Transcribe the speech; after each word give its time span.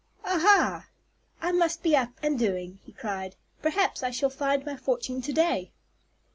"Ah, 0.25 0.39
ha! 0.41 0.87
I 1.43 1.51
must 1.51 1.83
be 1.83 1.95
up 1.95 2.09
and 2.23 2.39
doing," 2.39 2.79
he 2.83 2.91
cried. 2.91 3.35
"Perhaps 3.61 4.01
I 4.01 4.09
shall 4.09 4.31
find 4.31 4.65
my 4.65 4.75
fortune 4.75 5.21
to 5.21 5.31
day." 5.31 5.73